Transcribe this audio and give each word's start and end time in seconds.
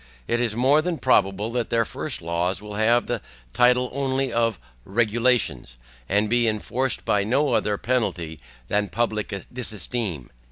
It 0.27 0.41
is 0.41 0.55
more 0.55 0.81
than 0.81 0.97
probable 0.97 1.51
that 1.51 1.69
their 1.69 1.85
first 1.85 2.23
laws 2.23 2.59
will 2.59 2.73
have 2.73 3.05
the 3.05 3.21
title 3.53 3.91
only 3.93 4.33
of 4.33 4.59
REGULATIONS, 4.83 5.77
and 6.09 6.27
be 6.27 6.47
enforced 6.47 7.05
by 7.05 7.23
no 7.23 7.53
other 7.53 7.77
penalty 7.77 8.39
than 8.67 8.89
public 8.89 9.45
disesteem. 9.53 10.31